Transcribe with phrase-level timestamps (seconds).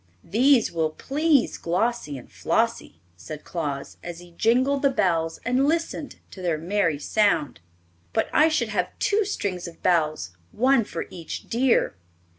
[0.23, 6.15] "These will please Glossie and Flossie," said Claus, as he jingled the bells and listened
[6.31, 7.59] to their merry sound.
[8.11, 11.97] "But I should have two strings of bells, one for each deer."